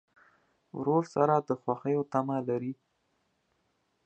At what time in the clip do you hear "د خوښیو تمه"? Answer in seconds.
1.47-2.37